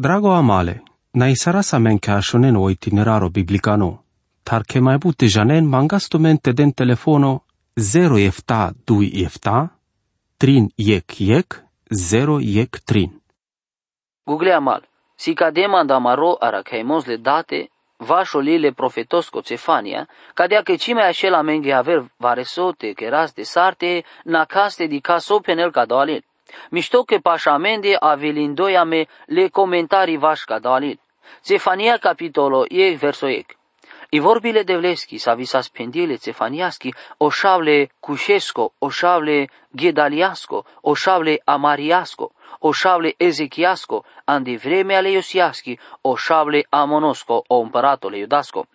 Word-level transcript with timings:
Drago 0.00 0.32
amale, 0.32 0.82
na 1.14 1.26
isara 1.28 1.62
sa 1.62 1.78
men 1.78 1.98
ka 1.98 2.20
shonen 2.22 2.56
o 2.56 2.68
itineraro 2.70 3.28
biblicano, 3.34 4.04
tar 4.44 4.62
ke 4.62 4.78
mai 4.80 4.98
bute 5.02 5.26
janen 5.26 5.66
mangasto 5.66 6.18
mente 6.18 6.52
den 6.52 6.72
telefono 6.72 7.40
0 7.76 8.18
efta 8.18 8.70
2 8.86 9.24
efta, 9.26 9.70
trin 10.38 10.70
yek 10.76 11.20
yek, 11.20 11.48
0 11.90 12.38
yek 12.40 12.78
trin. 12.86 13.10
Google 14.24 14.52
amal, 14.54 14.82
si 15.16 15.34
ca 15.34 15.50
demanda 15.50 15.98
maro 15.98 16.38
ara 16.40 16.62
caimos 16.62 17.06
le 17.06 17.16
date, 17.16 17.68
vașo 17.98 18.38
lile 18.38 18.72
profetosco 18.72 19.42
Cefania, 19.42 20.06
cadea 20.34 20.62
che 20.62 20.76
cime 20.76 21.02
așela 21.02 21.42
menge 21.42 21.72
aver 21.72 22.06
varesote 22.18 22.92
che 22.94 23.08
ras 23.08 23.34
de 23.34 23.42
sarte, 23.42 24.04
na 24.24 24.44
caste 24.44 24.86
di 24.86 25.00
caso 25.00 25.40
penel 25.40 25.72
cadalil. 25.72 26.22
Mișto 26.70 27.02
che 27.02 27.18
pașamende 27.18 27.96
avelindoia 28.00 28.84
me 28.84 29.06
le 29.26 29.48
comentarii 29.48 30.16
vaș 30.16 30.40
cadalil. 30.40 31.00
Cefania 31.44 31.96
capitolo 31.96 32.64
e 32.68 32.94
verso 32.94 33.26
ec. 33.26 33.58
I 34.10 34.18
vorbile 34.20 34.62
de 34.62 34.76
Vleschi 34.76 35.18
sa 35.18 35.34
visa 35.34 35.60
spendile 35.60 36.16
cefaniaschi, 36.16 36.94
o 37.16 37.28
șavle 37.30 37.90
cușesco, 38.00 38.72
o 38.78 38.88
șavle 38.88 39.48
ghedaliasco, 39.70 40.64
o 40.80 40.94
șavle 40.94 41.42
amariasco, 41.44 42.32
o 42.58 42.72
șavle 42.72 43.14
ezechiasco, 43.16 44.04
andi 44.24 44.56
vreme 44.56 44.94
ale 44.96 45.10
Iosiaschi, 45.10 45.78
o 46.00 46.16
șavle 46.16 46.66
amonosco, 46.70 47.44
o 47.46 47.58
împăratole 47.60 48.18
iudasco. 48.18 48.66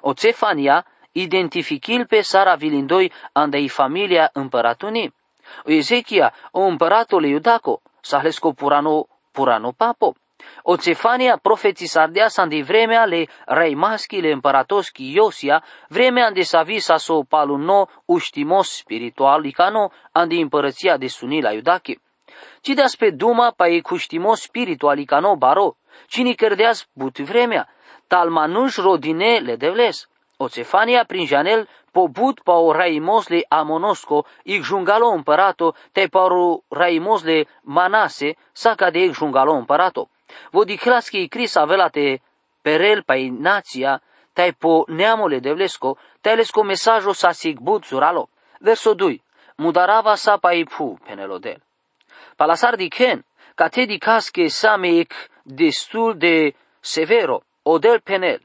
O 0.00 0.12
cefania 0.12 0.84
identificil 1.12 2.06
pe 2.06 2.20
Sara 2.20 2.54
vilindoi 2.54 3.12
andei 3.32 3.68
familia 3.68 4.30
împăratuni. 4.32 5.14
O 5.64 5.70
Ezechia, 5.70 6.32
o 6.50 6.60
împăratole 6.60 7.28
iudaco, 7.28 7.80
sahlesco 8.00 8.52
purano, 8.52 9.06
purano 9.32 9.72
papo. 9.72 10.14
O 10.62 10.76
Cefania 10.76 11.36
profetisardea 11.36 12.28
andi 12.36 12.62
vremea 12.62 13.04
le 13.04 13.28
reimaschi 13.46 14.20
le 14.20 14.30
împăratoschi 14.30 15.12
Iosia, 15.14 15.64
vremea 15.88 16.26
ande 16.26 16.42
sa 16.42 16.62
visa 16.62 16.96
so 16.96 17.22
paluno 17.22 17.88
uștimos 18.04 18.68
spiritual 18.76 19.40
licano 19.40 19.90
andi 20.12 20.40
împărăția 20.40 20.96
de 20.96 21.06
sunila 21.06 21.52
iudachi. 21.52 21.98
Ci 22.60 22.68
de 22.68 22.84
pe 22.98 23.10
duma 23.10 23.50
pa 23.56 23.68
e 23.68 23.80
cuștimos 23.80 24.40
spiritual 24.40 24.96
licano 24.96 25.36
baro, 25.36 25.76
cine 26.08 26.32
cărdeaz 26.32 26.86
but 26.92 27.18
vremea, 27.18 27.68
talmanuș 28.06 28.76
rodine 28.76 29.38
le 29.38 29.56
devles. 29.56 30.08
O 30.38 30.48
Cefania 30.48 31.04
prin 31.04 31.26
janel 31.26 31.66
pobut 31.92 32.42
pa 32.44 32.58
o 32.60 32.72
raimosle 32.72 33.44
amonosco, 33.48 34.26
ig 34.44 34.62
jungalo 34.62 35.08
împărato, 35.10 35.74
te 35.92 36.08
paru 36.08 36.62
raimosle 36.70 37.46
manase, 37.62 38.36
saca 38.52 38.90
de 38.90 39.04
ig 39.04 39.14
jungalo 39.14 39.52
împărato. 39.52 40.08
Vodiclaski 40.52 41.22
i 41.22 41.28
cris 41.28 41.56
avelate 41.56 42.20
perel 42.62 43.02
pai 43.02 43.28
nația, 43.28 44.02
tai 44.32 44.52
po 44.52 44.84
neamole 44.88 45.38
de 45.38 45.52
vlesco, 45.52 45.96
tai 46.20 46.36
lesco 46.36 46.62
mesajo 46.62 47.12
sa 47.12 47.32
sigbut 47.32 47.84
suralo. 47.84 48.28
Verso 48.60 48.94
2. 48.94 49.22
Mudarava 49.56 50.14
sa 50.16 50.36
pai 50.36 50.64
pu 50.64 50.98
penelodel. 51.06 51.62
Palasar 52.36 52.76
di 52.76 52.88
ken, 52.88 53.24
ca 53.54 53.68
te 53.68 53.86
di 53.86 53.98
casche 53.98 54.48
sa 54.48 54.76
meic 54.76 55.14
destul 55.44 56.18
de 56.18 56.54
severo, 56.80 57.42
odel 57.62 58.00
penel. 58.02 58.40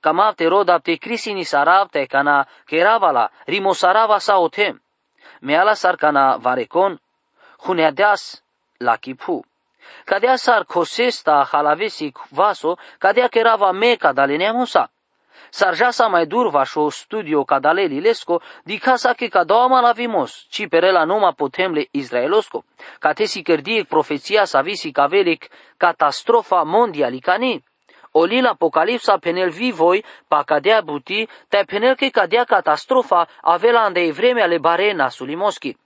Cam 0.00 0.20
te 0.36 0.48
roda 0.48 0.78
te 0.80 0.98
crisini 0.98 1.44
sarab 1.44 1.90
te 1.90 2.06
cana 2.06 2.46
keravala, 2.66 3.30
rimosarava 3.46 4.20
sa 4.20 4.38
otem. 4.38 4.78
Meala 5.40 5.74
sar 5.74 5.96
cana 5.96 6.38
varecon, 6.38 6.98
huneadeas 7.66 8.42
la 8.80 8.96
kipu. 8.98 9.44
Cadea 10.04 10.36
sar 10.38 10.64
cosesta 10.64 11.44
halavesi 11.44 12.12
vaso, 12.30 12.76
cadea 12.98 13.28
kerava 13.28 13.72
me 13.72 13.96
cadaleneamosa. 13.96 14.88
Sarjasa 15.50 16.08
mai 16.08 16.26
dur 16.26 16.50
vașo 16.50 16.90
studio 16.90 17.44
cadalelilesco, 17.44 18.40
di 18.64 18.78
casa 18.78 19.14
che 19.14 19.28
cadoma 19.28 19.80
la 19.80 19.92
vimos, 19.92 20.46
ci 20.50 20.68
perela 20.68 21.04
numa 21.04 21.32
potemle 21.32 21.88
Israelosco. 21.90 22.64
Catesi 22.98 23.42
cărdiec 23.42 23.86
profeția 23.86 24.44
sa 24.44 24.60
visi 24.60 24.90
cavelic 24.90 25.48
catastrofa 25.76 26.62
mondialicani. 26.62 27.64
Olil 28.16 28.46
apocalipsa 28.46 29.18
penel 29.18 29.50
vivoi, 29.50 30.04
pa 30.28 30.44
cadea 30.44 30.80
buti, 30.82 31.28
te 31.48 31.64
penel 31.64 31.96
che 31.96 32.10
cadea 32.10 32.44
catastrofa 32.44 33.26
avela 33.42 33.84
ande 33.84 34.12
vremea 34.12 34.46
le 34.46 34.58
barena 34.58 35.10
sulimoschi 35.10 35.76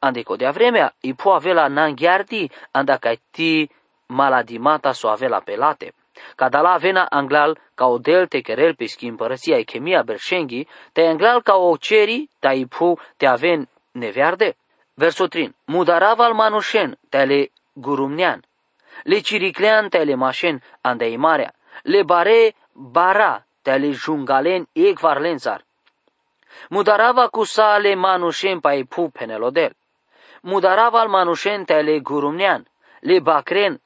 ande 0.00 0.24
de 0.36 0.50
vremea, 0.50 0.92
i 1.02 1.14
pu 1.14 1.30
avea 1.30 1.68
nanghiardi, 1.68 2.50
anda 2.72 2.98
ca 2.98 3.14
ti 3.30 3.68
maladimata 4.06 4.92
so 4.92 5.08
avea 5.08 5.40
pelate. 5.40 5.92
Cadala 6.36 6.72
avena 6.72 7.06
anglal 7.10 7.56
ca 7.74 7.86
o 7.86 7.98
del 7.98 8.26
te 8.26 8.40
kerel 8.40 8.74
pe 8.74 8.86
împărăția 9.00 9.58
e 9.58 9.62
chemia 9.62 10.02
berșenghi, 10.02 10.66
te 10.92 11.02
anglal 11.02 11.42
ca 11.42 11.56
o 11.56 11.76
ceri, 11.76 12.28
ta 12.40 12.52
i 12.52 12.66
pu 12.66 12.98
te 13.16 13.26
aven 13.26 13.68
nevearde. 13.92 14.56
Versotrin, 14.94 15.54
mudarava 15.66 16.24
al 16.24 16.34
manușen, 16.34 16.98
te 17.08 17.24
le 17.24 17.50
gurumnean, 17.72 18.42
le 19.04 19.20
ciriclean 19.20 19.88
te 19.88 20.04
le 20.04 20.14
mașen, 20.14 20.62
ande 20.80 21.16
marea, 21.16 21.54
le 21.82 22.02
bare 22.02 22.54
bara, 22.72 23.44
te 23.62 23.78
le 23.78 23.92
jungalen 23.92 24.66
e 24.72 24.92
varlenzar. 25.00 25.64
Mudarava 26.70 27.28
cu 27.28 27.44
sale 27.44 27.94
manușen 27.94 28.60
pa 28.60 28.72
i 28.74 28.84
pu 28.84 29.10
penelodel 29.10 29.72
mudaraval 30.40 31.08
manușente 31.08 31.80
le 31.80 31.98
gurumnean, 31.98 32.66
le 33.00 33.20
bacren, 33.20 33.80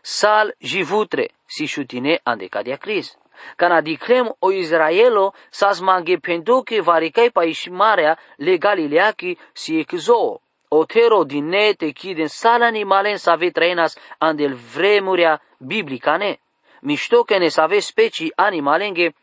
sal 0.00 0.54
jivutre, 0.58 1.30
si 1.46 1.64
șutine 1.64 2.20
andecadia 2.22 2.76
cris. 2.76 3.16
Cana 3.56 3.80
diclem 3.80 4.36
o 4.38 4.50
Israelo 4.50 5.34
sas 5.50 5.80
mange 5.80 6.16
pendoke 6.16 6.80
varicai 6.80 7.30
pa 7.30 7.42
ishmarea 7.44 8.18
le 8.36 8.56
Galileaki 8.56 9.38
si 9.52 9.78
exo. 9.78 10.40
O 10.68 10.84
tero 10.84 11.24
din 11.24 11.48
ne 11.48 11.72
te 11.72 11.90
chiden 11.90 12.26
sal 12.28 12.62
animalen 12.62 13.16
să 13.16 13.30
ave 13.30 13.50
trainas 13.50 13.96
andel 14.18 14.54
vremuria 14.74 15.42
biblicane. 15.58 16.40
Mișto 16.84 17.22
că 17.22 17.38
ne 17.38 17.48
să 17.48 17.60
ave 17.60 17.78
specii 17.78 18.32
animalenge, 18.36 19.14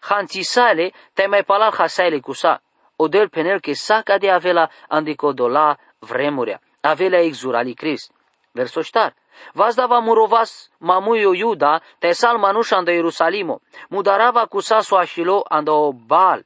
hanțisale 0.00 0.92
te 1.12 1.26
mai 1.26 1.44
palal 1.44 1.72
hasaile 1.74 2.18
cusa. 2.18 2.62
Odel 2.96 3.28
penel 3.28 3.60
că 3.60 3.72
saca 3.72 4.18
de 4.18 4.30
avela 4.30 4.68
andicodola 4.88 5.76
vremurea, 5.98 6.60
avelea 6.80 7.20
exurali 7.20 7.74
Crist. 7.74 8.12
Verso 8.52 8.82
ștar. 8.82 9.14
Vazdava 9.52 9.98
murovas 9.98 10.70
mamuio 10.78 11.34
Iuda, 11.34 11.80
te 11.98 12.12
sal 12.12 12.38
manușa 12.38 12.76
anda 12.76 12.92
Ierusalimo, 12.92 13.60
mudarava 13.88 14.46
cu 14.46 14.60
saso 14.60 14.96
așilo 14.96 15.44
anda 15.48 15.72
o 15.72 15.92
bal, 15.92 16.44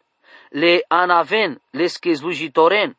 le 0.51 0.85
anaven, 0.89 1.63
le 1.71 1.87
schezlujitoren, 1.87 2.97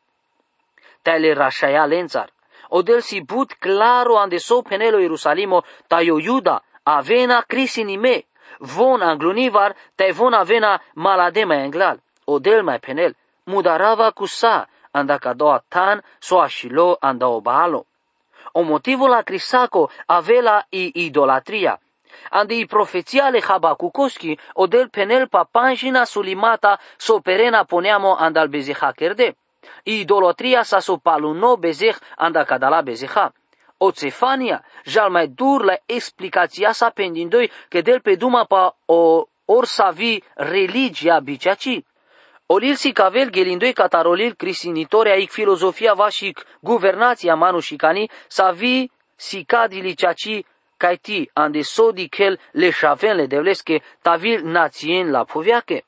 te 1.02 1.10
le 1.10 1.32
rașaia 1.32 1.86
lențar. 1.86 2.30
Odel 2.68 3.00
si 3.00 3.20
but 3.20 3.52
claro 3.52 4.18
ande 4.18 4.38
so 4.38 4.62
penelo 4.62 4.98
Ierusalimo, 4.98 5.64
ta 5.86 6.00
yo 6.00 6.18
Iuda, 6.18 6.62
avena 6.88 7.42
crisinime, 7.42 8.24
von 8.60 9.02
anglunivar, 9.02 9.74
te 9.96 10.12
von 10.12 10.34
avena 10.34 10.80
maladema 10.94 11.54
englal. 11.54 12.00
Odel 12.26 12.62
mai 12.62 12.78
penel, 12.78 13.14
mudarava 13.46 14.12
cu 14.12 14.26
sa, 14.26 14.66
anda 14.92 15.18
doa 15.34 15.60
tan 15.68 16.02
so 16.20 16.40
ashilo 16.40 16.96
anda 17.00 17.26
obalo. 17.26 17.84
O 18.54 18.62
motivo 18.62 19.06
la 19.06 19.22
crisaco 19.22 19.90
avela 20.06 20.64
i 20.70 20.92
idolatria. 21.06 21.78
Andi 22.30 22.60
i 22.60 22.66
profeția 22.66 23.28
le 23.30 23.40
Habacucoschi 23.40 24.38
o 24.54 24.66
del 24.66 24.90
penel 24.90 25.28
pa 25.28 25.44
panjina 25.44 26.04
sulimata 26.04 26.78
so 26.96 27.20
perena 27.20 27.64
poneamo 27.64 28.16
andal 28.16 28.48
bezeha 28.48 28.92
kerde. 28.92 29.34
Idolatria 29.84 30.64
sa 30.64 30.80
so 30.80 30.96
paluno 30.98 31.56
bezeh 31.56 31.96
anda 32.16 32.44
cadala 32.44 32.82
bezeha. 32.82 33.32
O 33.80 33.90
Cefania, 33.90 34.64
jal 34.84 35.10
mai 35.10 35.26
dur 35.28 35.64
la 35.64 35.76
explicația 35.86 36.72
sa 36.72 36.90
pendindoi 36.90 37.50
că 37.68 37.80
del 37.80 38.00
pe 38.00 38.14
duma 38.14 38.44
pa 38.44 38.76
o 38.86 39.28
or 39.44 39.64
sa 39.64 39.90
vi 39.90 40.22
religia 40.34 41.20
biceaci. 41.20 41.84
Olil 42.46 42.74
si 42.74 42.92
cavel 42.92 43.30
gelindoi 43.30 43.72
catarolil 43.72 44.34
crisinitoria 44.34 45.14
ic 45.14 45.30
filozofia 45.30 45.92
vașic 45.92 46.44
guvernația 46.60 47.34
manu 47.34 47.58
cani 47.76 48.10
sa 48.26 48.50
vi 48.50 48.90
si 49.16 49.44
cadili 49.44 49.94
ceaci 49.94 50.44
caiti 50.76 51.30
ande 51.32 51.62
sodi 51.62 52.08
kel 52.08 52.38
le 52.52 52.70
șaven 52.70 53.16
le 53.16 53.26
devlesche 53.26 53.82
tavil 54.02 54.42
națien 54.44 55.10
la 55.10 55.24
poviache. 55.24 55.84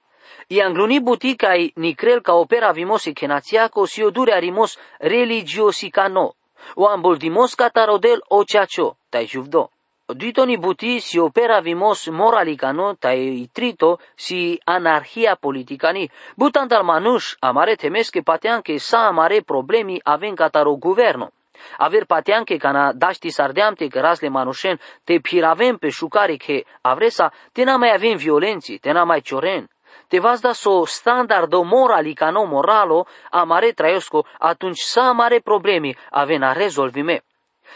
I 0.46 0.60
angluni 0.60 1.00
buticai 1.00 1.72
nicrel 1.74 2.20
ca 2.20 2.32
opera 2.32 2.72
vimose 2.72 3.12
kenațiaco 3.12 3.84
si 3.84 4.02
odure 4.02 4.32
arimos 4.32 4.78
religiosi 4.98 5.90
cano. 5.90 6.34
O 6.74 6.86
amboldimos 6.88 7.54
catarodel 7.54 8.20
o 8.28 8.44
ceacio, 8.44 8.96
tai 9.10 9.26
juvdo. 9.26 9.70
Ditoni 10.14 10.56
buti 10.56 11.00
si 11.00 11.18
opera 11.18 11.60
vimos 11.60 12.08
moralicano 12.08 12.96
tai 12.96 13.48
trito 13.52 14.00
si 14.16 14.58
anarhia 14.64 15.36
politicani. 15.36 16.10
Butan 16.36 16.66
dal 16.66 16.82
manush 16.82 17.36
amare 17.40 17.76
temes 17.76 18.10
que 18.10 18.22
patean 18.22 18.62
que 18.62 18.78
sa 18.78 19.06
amare 19.06 19.42
problemi 19.42 20.00
aven 20.02 20.34
cataro 20.34 20.74
governo. 20.76 21.30
Aver 21.78 22.06
pateanche 22.06 22.56
cana 22.56 22.92
daști 22.92 23.30
sardeamte 23.30 23.86
că 23.86 24.00
rasle 24.00 24.28
manușen, 24.28 24.80
te 25.04 25.18
piravem 25.18 25.76
pe 25.76 25.88
șucare 25.88 26.36
că 26.36 26.60
avresa, 26.80 27.32
te 27.52 27.64
n 27.64 27.78
mai 27.78 27.92
avem 27.94 28.16
violenții, 28.16 28.78
te 28.78 28.92
n 28.92 29.06
mai 29.06 29.20
cioren. 29.20 29.68
Te 30.10 30.18
vas 30.18 30.40
da 30.40 30.54
so 30.54 30.84
standardo 30.86 31.62
morali 31.62 32.14
ca 32.14 32.30
no 32.30 32.44
moralo, 32.44 33.06
amare 33.30 33.72
traiosco, 33.72 34.24
atunci 34.38 34.80
să 34.80 35.00
amare 35.00 35.38
problemi 35.38 35.96
avena 36.10 36.52
rezolvime. 36.52 37.22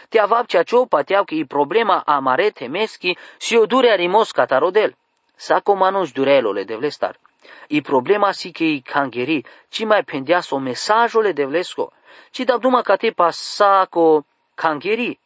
Te 0.09 0.19
avap 0.21 0.47
ceea 0.47 0.63
ce 0.63 0.77
o 0.77 0.85
pateau 0.85 1.25
că 1.25 1.35
e 1.35 1.45
problema 1.49 2.03
amare 2.07 2.51
temeschi 2.51 3.17
și 3.39 3.57
o 3.57 3.67
dure 3.67 3.91
arimos 3.91 4.31
catarodel. 4.31 4.97
Sa 5.37 5.61
comanus 5.61 6.13
durelole 6.13 6.65
de 6.65 6.75
vlestar. 6.75 7.17
I 7.69 7.81
problema 7.81 8.33
si 8.33 8.51
che 8.51 8.65
i 8.65 8.81
cangheri, 8.81 9.45
ci 9.69 9.85
mai 9.85 10.03
pendeas 10.03 10.51
o 10.51 10.59
mesajole 10.59 11.33
de 11.33 11.45
vlesco, 11.45 11.93
ci 12.31 12.45
da 12.45 12.57
duma 12.57 12.83
ca 12.83 12.97
te 12.97 13.13
pasa 13.13 13.87
co 13.87 14.25
cangheri. 14.55 15.19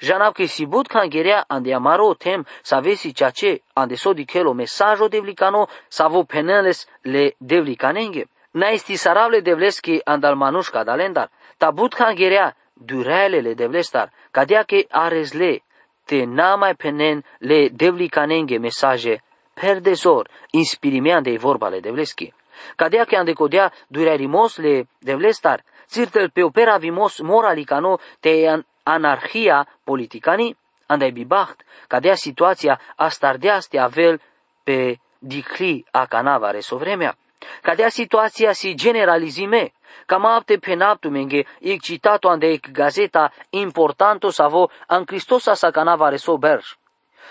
Janau 0.00 0.32
che 0.32 0.46
si 0.46 0.66
bud 0.66 0.86
cangherea 0.86 1.44
ande 1.48 1.72
amaro 1.72 2.14
tem 2.14 2.44
sa 2.62 2.80
vesi 2.80 3.14
ceea 3.14 3.30
ce 3.30 3.62
ande 3.74 3.96
so 3.96 4.12
di 4.12 4.24
chelo 4.24 4.54
mesajo 4.54 5.08
devlicano 5.08 5.68
sa 5.88 6.08
vo 6.08 6.24
peneles 6.24 6.86
le 7.02 7.34
devlicanenge. 7.38 8.26
Na 8.52 8.70
esti 8.70 8.96
sarable 8.96 9.42
devleski 9.42 10.00
andal 10.04 10.36
manușca 10.36 10.84
dalendar, 10.84 11.30
ta 11.58 11.72
bud 11.72 11.94
cangherea 11.94 12.54
durelele 12.74 13.54
devlestar, 13.54 14.10
cadea 14.30 14.64
che 14.64 14.86
aresle 14.90 15.62
te 16.04 16.26
na 16.26 16.56
mai 16.56 16.74
penen 16.74 17.22
le 17.38 17.70
devlicanenge 17.70 18.58
mesaje 18.58 19.22
per 19.54 19.80
desor, 19.80 20.28
inspirimean 20.50 21.22
de 21.22 21.38
vorbale 21.38 21.80
devleski. 21.80 22.32
Cadea 22.76 23.04
che 23.06 23.16
ande 23.16 23.34
codea 23.34 23.72
durerimos 23.88 24.58
le 24.58 24.86
devlestar, 25.00 25.62
Cirtel 25.92 26.30
pe 26.32 26.42
opera 26.42 26.78
vimos 26.78 27.20
moralicano 27.20 27.98
te 28.20 28.48
anarhia 28.82 29.66
politicani, 29.84 30.56
andai 30.86 31.12
bibacht, 31.12 31.64
cadea 31.88 32.14
situația 32.14 32.80
astardeaste 32.96 33.78
avel 33.78 34.20
pe 34.64 34.98
dicli 35.18 35.84
a 35.90 36.06
canava 36.06 36.50
resovremea. 36.50 37.16
Cadea 37.62 37.88
situația 37.88 38.52
si 38.52 38.74
generalizime, 38.74 39.72
cam 40.06 40.24
apte 40.24 40.56
pe 40.56 40.74
naptumenge, 40.74 41.44
ic 41.58 41.82
citato 41.82 42.28
ande 42.28 42.46
ec 42.46 42.70
gazeta 42.70 43.32
importanto 43.50 44.30
savo 44.30 44.70
an 44.86 45.04
Cristosa 45.04 45.54
sa 45.54 45.70
canava 45.70 46.08
resoberj. 46.08 46.76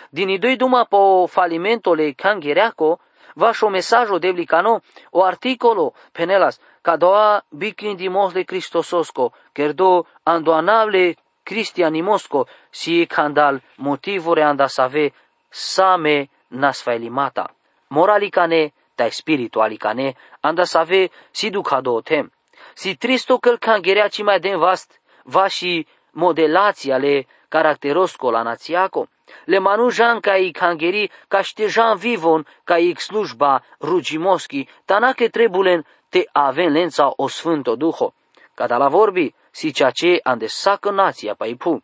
Din 0.09 0.29
idoi 0.29 0.55
duma 0.55 0.83
po 0.83 1.27
falimentole 1.27 2.11
canghereaco, 2.11 2.99
vașo 3.35 3.69
mesajo 3.69 4.17
devlicano, 4.19 4.81
o 5.11 5.23
articolo 5.23 5.93
penelas, 6.11 6.59
cadoa 6.81 7.43
biclindimos 7.49 8.33
de 8.33 8.43
Cristososco, 8.43 9.33
kerdo 9.53 10.05
andoanable 10.23 11.15
cristianimosco, 11.51 12.47
si 12.69 13.05
candal 13.05 13.61
motivore 13.75 14.41
anda 14.41 14.67
save 14.67 15.11
same 15.49 16.29
nasfailimata. 16.47 17.53
Moralicane, 17.87 18.71
tai 18.95 19.11
spiritualicane, 19.11 20.15
anda 20.39 20.65
save 20.65 21.09
si 21.31 21.49
ducado 21.49 22.01
tem. 22.01 22.31
Si 22.73 22.95
tristo 22.95 23.37
căl 23.37 23.57
cangerea 23.57 24.07
ci 24.07 24.23
mai 24.23 24.39
den 24.39 24.57
vast, 24.57 25.01
va 25.23 25.47
și 25.47 25.87
modelația 26.11 26.97
le 26.97 27.27
caracterosco 27.49 28.31
la 28.31 28.41
națiaco, 28.41 29.07
le 29.45 29.59
manu 29.59 29.89
jan 29.89 30.19
ca 30.19 30.35
i 30.35 30.51
cangeri 30.51 31.11
ca 31.27 31.41
ște 31.41 31.67
jan 31.67 31.97
vivon 31.97 32.47
ca 32.63 32.77
i 32.77 32.95
slujba 32.95 33.63
rugimoschi, 33.79 34.67
tanache 34.85 35.27
trebulen 35.27 35.85
te 36.09 36.23
aven 36.31 36.71
lența 36.71 37.13
o 37.15 37.27
sfânto 37.27 37.75
duho. 37.75 38.13
Cada 38.55 38.77
la 38.77 38.87
vorbi, 38.87 39.33
si 39.51 39.71
ceea 39.71 39.89
ce 39.89 40.19
ande 40.23 40.47
sacă 40.47 40.91
nația 40.91 41.33
pa 41.33 41.45
pu. 41.57 41.83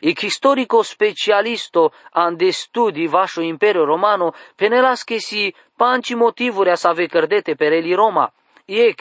E 0.00 0.12
historico 0.16 0.82
specialisto 0.82 1.92
ande 2.10 2.50
studi 2.50 3.06
vașo 3.06 3.40
imperio 3.40 3.84
romano 3.84 4.34
penelas 4.56 5.02
che 5.02 5.18
si 5.18 5.54
panci 5.76 6.14
motivuri 6.14 6.70
a 6.70 6.74
save 6.74 7.06
cărdete 7.06 7.54
per 7.54 7.72
eli 7.72 7.94
Roma. 7.94 8.32
Ec, 8.64 9.00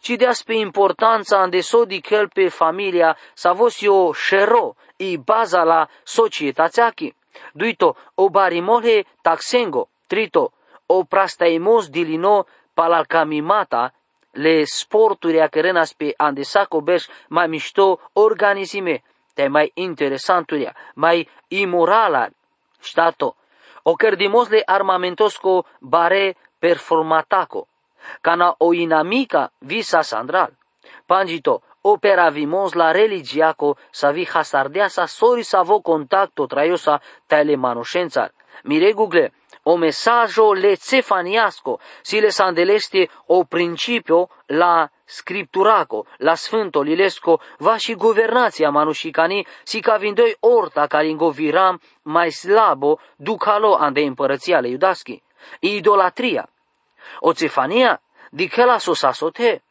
ci 0.00 0.16
deas 0.16 0.42
pe 0.42 0.54
importanța 0.54 1.38
ande 1.38 1.60
sodi 1.60 2.00
chel 2.00 2.28
pe 2.28 2.48
familia 2.48 3.16
sa 3.34 3.52
vos 3.52 3.80
o 3.86 4.12
șero 4.12 4.76
i 4.96 5.16
baza 5.16 5.62
la 5.62 5.88
societatea 6.02 6.92
Duito, 7.52 7.96
o 8.14 8.30
barimole 8.30 9.04
taxengo, 9.22 9.88
trito, 10.06 10.52
o 10.86 11.04
prastaimos 11.04 11.90
dilino 11.90 12.46
palalcamimata, 12.74 13.92
le 14.30 14.64
sporturi 14.64 15.40
a 15.40 15.48
cărenas 15.48 15.92
pe 15.92 16.14
andesaco 16.16 16.80
beș 16.80 17.06
mai 17.28 17.46
mișto 17.46 18.00
organizime, 18.12 19.02
te 19.34 19.48
mai 19.48 19.70
interesanturia, 19.74 20.76
mai 20.94 21.28
imorala, 21.48 22.28
stato. 22.78 23.36
O 23.82 23.94
cărdimos 23.94 24.48
le 24.48 24.62
armamentosco 24.66 25.64
bare 25.80 26.36
performataco, 26.58 27.68
cana 28.20 28.54
o 28.58 28.72
inamica 28.72 29.52
visa 29.58 30.00
sandral. 30.02 30.52
Pangito, 31.06 31.62
operavimos 31.80 32.74
la 32.74 32.90
religiaco 32.92 33.76
sa 33.90 34.10
vi 34.10 34.24
hasardeasa 34.24 35.06
sori 35.06 35.42
sa 35.42 35.62
vo 35.62 35.80
contacto 35.80 36.46
traiosa 36.46 37.00
tale 37.26 37.54
manușențar. 37.54 38.32
Mire 38.64 38.92
Google, 38.92 39.32
o 39.62 39.76
mesajo 39.76 40.54
le 40.54 40.76
cefaniasco, 40.76 41.80
si 42.02 42.20
le 42.20 42.30
sandeleste 42.30 43.08
o 43.26 43.44
principio 43.44 44.28
la 44.46 44.90
scripturaco, 45.04 46.06
la 46.18 46.34
sfânto 46.34 46.82
lilesco, 46.82 47.40
va 47.58 47.76
și 47.76 47.94
guvernația 47.94 48.70
manușicani, 48.70 49.46
si 49.62 49.80
ca 49.80 49.96
vindoi 49.96 50.36
orta 50.40 50.86
care 50.86 51.08
ingoviram 51.08 51.80
mai 52.02 52.30
slabo 52.30 52.98
ducalo 53.16 53.74
ande 53.74 54.00
împărăția 54.00 54.60
le 54.60 54.68
iudaschi. 54.68 55.22
Idolatria. 55.60 56.48
O 57.20 57.32
cefania, 57.32 58.00
dicela 58.30 58.78
sosasote, 58.78 59.62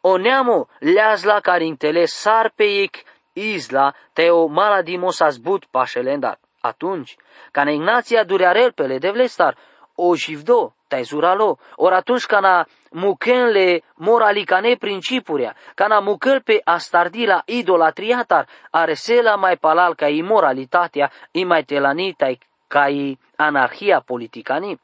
o 0.00 0.16
neamo 0.16 0.68
leazla 0.78 1.40
care 1.40 1.64
intele 1.64 2.04
sarpeic 2.04 2.96
isla 3.32 3.94
teo 4.12 4.46
maladimos 4.46 5.20
azbut 5.20 5.64
pașelendar. 5.70 6.38
Atunci, 6.66 7.16
ca 7.52 7.70
Ignația 7.70 8.24
durearel 8.24 8.72
pe 8.72 8.86
le 8.86 8.98
devlestar, 8.98 9.56
o 9.96 10.14
jivdo, 10.14 10.74
tai 10.88 11.04
zuralo, 11.04 11.58
ori 11.76 11.94
atunci 11.94 12.26
ca 12.26 12.40
na 12.40 12.66
mukenle 12.90 13.82
moralicane 13.94 14.76
principuria, 14.76 15.54
ca 15.74 15.86
na 15.86 16.00
mukel 16.00 16.42
pe 16.42 16.60
astardila 16.64 17.42
idolatriatar, 17.46 18.46
are 18.70 18.94
sela 18.94 19.36
mai 19.36 19.56
palal 19.56 19.94
ca 19.94 20.08
imoralitatea, 20.08 21.10
i 21.32 21.44
mai 21.44 21.64
telanitai 21.64 22.38
ca 22.68 22.86
i 22.88 23.18
anarhia 23.36 24.00
politicani. 24.00 24.78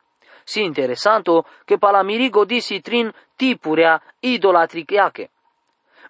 Si 0.44 0.62
interesanto 0.62 1.44
che 1.64 1.78
palamirigo 1.78 2.44
disi 2.44 2.80
trin 2.80 3.12
tipurea 3.36 4.00
idolatriache. 4.20 5.30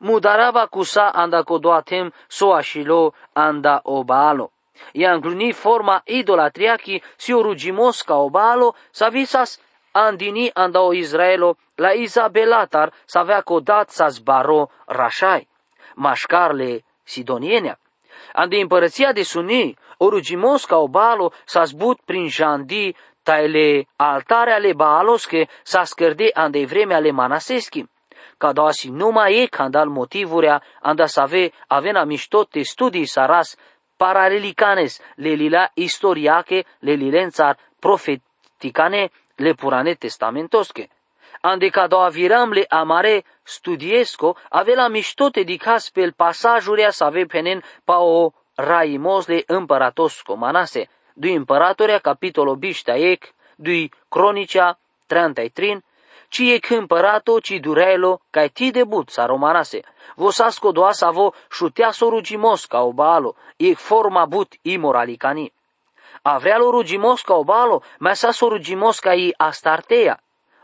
Mudaraba 0.00 0.66
cusa 0.66 1.12
anda 1.12 1.44
codoatem 1.44 2.10
so 2.26 2.54
ashilo 2.54 3.14
anda 3.32 3.80
obalo 3.84 4.50
i 4.92 5.04
îngluni 5.04 5.52
forma 5.52 6.02
idolatriachi 6.04 7.02
si 7.16 7.32
orugimos 7.32 8.02
ca 8.02 8.14
obalo, 8.14 8.74
sa 8.90 9.08
visas 9.08 9.60
andini 9.92 10.50
andao 10.52 10.92
Israelo 10.92 11.56
la 11.74 11.90
Izabelatar 11.90 12.92
să 13.04 13.18
avea 13.18 13.40
codat 13.40 13.90
sa 13.90 14.08
zbaro 14.08 14.70
rașai, 14.86 15.48
mașcarle 15.94 16.84
sidonienea. 17.02 17.78
Ande 18.32 18.60
împărăția 18.60 19.12
de 19.12 19.22
suni, 19.22 19.76
orugimos 19.96 20.64
ca 20.64 20.76
obalo 20.76 21.32
s-a 21.44 21.64
zbut 21.64 22.00
prin 22.04 22.28
jandi 22.28 22.94
taile 23.22 23.86
altare 23.96 24.52
ale 24.52 24.72
Baalosche 24.72 25.48
s-a 25.62 25.84
scărde 25.84 26.30
ande 26.34 26.64
vremea 26.64 26.96
ale 26.96 27.10
Manaseschi. 27.10 27.84
Ca 28.38 28.52
doasi 28.52 28.88
numai 28.90 29.42
e 29.42 29.46
candal 29.46 29.88
motivurea 29.88 30.62
anda 30.80 31.06
să 31.06 31.20
ave 31.20 31.52
avena 31.66 32.04
miștote 32.04 32.62
studii 32.62 33.06
saras 33.06 33.56
paralelicanes, 34.02 35.00
le 35.14 35.36
lila 35.36 35.70
historiache, 35.74 36.64
le 36.80 36.94
lilențar 36.94 37.56
profeticane, 37.78 39.10
le 39.36 39.52
purane 39.54 39.94
testamentosche. 39.94 40.88
Ande 41.40 41.68
cado 41.68 41.98
aviram 41.98 42.50
le 42.50 42.64
amare 42.68 43.24
studiesco, 43.42 44.36
ave 44.48 44.74
la 44.74 44.88
miștote 44.88 45.42
dicas 45.42 45.90
pel 45.90 46.12
pasajurea 46.12 46.90
să 46.90 47.04
ave 47.04 47.24
penen 47.24 47.62
pa 47.84 47.98
o 47.98 48.30
raimos 48.54 49.26
le 49.26 49.42
împăratosco 49.46 50.34
manase, 50.34 50.88
dui 51.14 51.34
împăratoria 51.34 51.98
capitolo 51.98 52.56
biștea 52.56 52.96
ec, 52.96 53.24
dui 53.56 53.92
cronicea 54.08 54.78
33, 55.06 55.84
ci 56.32 56.50
e 56.50 56.60
împărato, 56.74 57.40
ci 57.40 57.60
durelo, 57.60 58.20
ca 58.30 58.46
ti 58.46 58.70
debut 58.70 59.10
sa 59.10 59.26
romanase. 59.26 59.82
Vosasco 60.16 60.72
doa 60.72 60.92
sa 60.92 61.10
vo 61.10 61.34
șutea 61.50 61.90
so 61.92 62.08
rugimos 62.08 62.66
ca 62.66 62.80
obalo, 62.82 63.36
e 63.56 63.74
forma 63.74 64.26
but 64.26 64.56
imoralicani. 64.62 65.52
A 66.22 66.38
vrea 66.38 66.56
lo 66.56 66.70
rugimos 66.70 67.22
ca 67.22 67.34
obalo, 67.34 67.82
mai 67.98 68.16
sa 68.16 68.32
so 68.32 68.48
rugimos 68.48 68.98
ca 68.98 69.12
i 69.12 69.34
astarteia. 69.36 70.16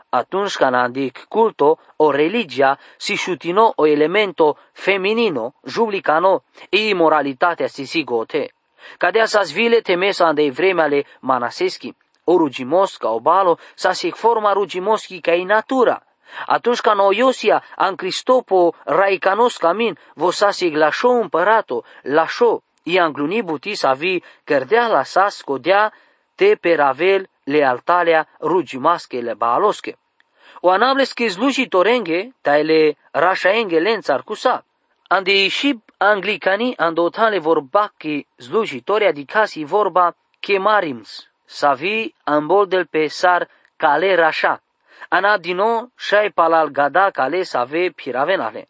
atunci 0.09 0.55
când 0.55 0.73
andic 0.73 1.25
culto 1.29 1.79
o 1.95 2.11
religia 2.11 2.79
si 2.97 3.15
shutino 3.15 3.73
o 3.75 3.85
elemento 3.85 4.57
feminino, 4.71 5.53
giublicano 5.63 6.43
e 6.69 6.87
imoralitatea 6.87 7.67
si 7.67 7.85
si 7.85 8.03
gote. 8.03 8.53
Cadea 8.97 9.25
sa 9.25 9.43
svile 9.43 9.81
temesa 9.81 10.25
andei 10.25 10.49
vreme 10.49 10.81
ale 10.81 11.05
manaseschi, 11.19 11.95
o 12.31 12.37
rugimosca, 12.37 13.07
o 13.09 13.19
balo, 13.19 13.57
sa 13.75 13.91
si 13.93 14.11
forma 14.11 14.51
rugimoschi 14.53 15.19
ca 15.21 15.33
in 15.33 15.47
natura. 15.47 15.97
Atunci 16.45 16.81
ca 16.81 16.93
noiosia 16.93 17.63
an 17.75 17.95
Cristopo 17.95 18.73
raicanos 18.85 19.57
camin, 19.57 19.97
vosasi 20.15 20.69
glașo 20.69 21.09
împărato, 21.09 21.83
lașo, 22.01 22.61
i 22.83 22.99
angluni 22.99 23.41
buti 23.41 23.73
sa 23.75 23.93
vi 23.93 24.23
cărdea 24.43 24.87
la 24.87 25.03
sa 25.03 25.29
scodea 25.29 25.93
te 26.35 26.55
peravel 26.55 27.29
lealtalea 27.43 28.27
rugimasche 28.39 29.19
le 29.21 29.33
balosche. 29.33 29.97
O 30.61 30.69
anables 30.69 31.13
che 31.13 31.29
sluji 31.29 31.67
torenge, 31.67 32.35
taile 32.41 32.97
rashaenge 33.11 33.79
lențar 33.79 34.23
cusa. 34.23 34.65
Ande 35.07 35.47
și 35.47 35.83
anglicani 35.97 36.77
andotale 36.77 37.39
vorba 37.39 37.91
che 37.97 38.25
slujitori 38.37 39.05
adicasi 39.05 39.63
vorba 39.63 40.15
chemarims, 40.39 41.28
savi 41.49 42.13
amboldel 42.25 42.85
pe 42.87 43.09
sar 43.09 43.41
cale 43.77 44.15
rasha. 44.15 44.53
Ana 45.09 45.37
dino 45.37 45.89
shai 45.97 46.29
palal 46.29 46.69
gada 46.71 47.11
cale 47.11 47.43
save 47.43 47.91
piravenale. 47.91 48.67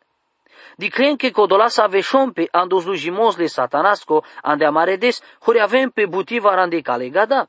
Di 0.79 0.89
cren 0.89 1.17
che 1.17 1.31
codola 1.31 1.67
save 1.69 2.01
șompe 2.01 2.47
ando 2.51 2.79
slujimos 2.79 3.35
le 3.37 3.47
satanasco 3.47 4.23
ande 4.41 4.65
amaredes, 4.65 5.21
hori 5.45 5.59
avem 5.59 5.89
pe 5.91 6.07
butiva 6.07 6.55
rande 6.55 6.81
cale 6.81 7.09
gada 7.09 7.47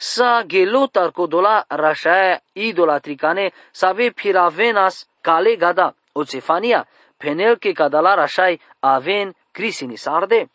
sa 0.00 0.42
gelotar 0.44 1.12
kodola 1.12 1.64
rashae 1.68 2.40
idolatricane 2.54 3.52
save 3.70 4.10
piravenas 4.12 5.06
kale 5.22 5.56
gada 5.56 5.94
oțefania 6.14 6.86
penel 7.18 7.58
ke 7.58 7.74
kadala 7.74 8.16
rashai 8.16 8.58
aven 8.82 9.34
crisini 9.52 9.98
sarde. 9.98 10.48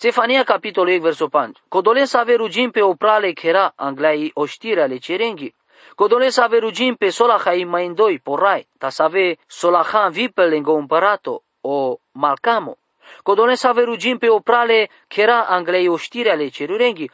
Cefania 0.00 0.44
capitolul 0.44 0.92
1 0.92 1.00
versul 1.00 1.28
5. 1.32 1.58
Codole 1.68 2.04
să 2.04 2.18
ave 2.18 2.34
rugim 2.34 2.70
pe 2.70 2.82
oprale 2.82 3.32
chera 3.32 3.72
anglai 3.76 4.30
oștire 4.34 4.82
ale 4.82 4.96
cerenghi. 4.96 5.54
Codole 5.94 6.28
să 6.28 6.42
ave 6.42 6.58
rugim 6.58 6.94
pe 6.94 7.08
solahai 7.08 7.64
mai 7.64 7.86
îndoi 7.86 8.18
porai, 8.18 8.68
ta 8.78 8.88
să 8.88 9.02
ave 9.02 9.36
solahan 9.46 10.10
vipel 10.10 10.50
lângă 10.50 10.70
împărato 10.70 11.42
o 11.60 11.96
malcamo. 12.12 12.76
Codole 13.22 13.54
să 13.54 13.68
ave 13.68 13.82
rugim 13.82 14.18
pe 14.18 14.28
oprale 14.28 14.88
chera 15.08 15.40
anglai 15.40 15.88
oștire 15.88 16.30
ale 16.30 16.48
cerenghi. 16.48 17.10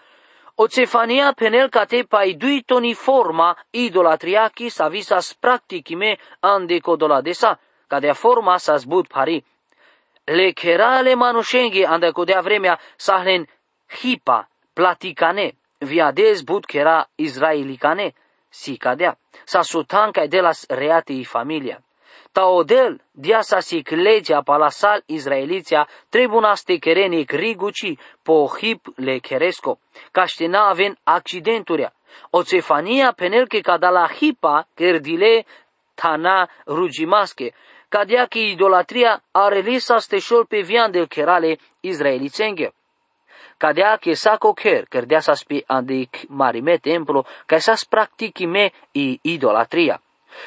Oțefania 0.54 1.32
penel 1.36 1.68
cate 1.68 2.04
pai 2.08 2.62
toni 2.66 2.94
forma 2.94 3.58
idolatriaki 3.70 4.68
sa 4.68 4.88
visas 4.88 5.32
practicime 5.32 6.16
ande 6.40 6.78
codoladesa, 6.78 7.60
cadea 7.86 8.12
forma 8.12 8.56
sa 8.56 8.76
zbut 8.76 9.06
pari. 9.06 9.44
Le 10.24 10.50
kerale 10.52 11.14
manușenghi 11.14 11.84
ande 11.84 12.10
codea 12.10 12.40
vremea 12.40 12.80
sahlen 12.96 13.48
hipa, 14.00 14.48
platicane, 14.72 15.52
viades 15.78 16.42
but 16.42 16.64
kera 16.64 17.06
israelicane, 17.14 18.14
si 18.48 18.76
cadea, 18.76 19.18
sa 19.44 19.62
sutanca 19.62 20.26
de 20.26 20.40
las 20.40 20.64
reatei 20.68 21.24
familia. 21.24 21.82
Taodel, 22.32 23.00
diasasic 23.12 23.90
legea 23.90 24.40
palasal 24.42 25.02
israeliția, 25.06 25.88
tribunaste 26.08 26.76
kerenic 26.76 27.30
riguci, 27.30 27.98
po 28.22 28.48
hip 28.58 28.86
le 28.96 29.18
keresco, 29.18 29.78
caștena 30.10 30.68
aven 30.68 30.98
accidenturia. 31.04 31.92
Oțefania 32.30 33.12
penelke 33.12 33.60
cada 33.60 33.90
la 33.90 34.08
hipa, 34.08 34.66
cerdile, 34.74 35.44
tana 35.94 36.48
rugimasche, 36.66 37.52
cadea 37.94 38.26
che 38.26 38.40
idolatria 38.40 39.22
are 39.30 39.60
lisa 39.60 39.98
steșol 39.98 40.46
pe 40.46 40.62
vian 40.62 40.90
del 40.90 41.06
kerale 41.06 41.58
israelițenghe. 41.80 42.72
Cadea 43.56 43.98
che 43.98 44.16
sa 44.16 44.36
cocher, 44.36 44.88
cerdea 44.88 45.20
sa 45.20 45.34
spi 45.34 45.62
andic 45.66 46.26
marime 46.28 46.78
templo, 46.78 47.24
ca 47.46 47.58
sa 47.58 47.74
practicime 47.88 48.72
i 48.92 49.18
idolatria. 49.22 50.02